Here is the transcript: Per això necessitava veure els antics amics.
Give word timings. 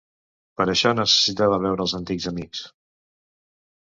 Per 0.61 0.65
això 0.73 0.93
necessitava 0.99 1.59
veure 1.67 1.85
els 1.87 1.95
antics 1.99 2.29
amics. 2.35 2.67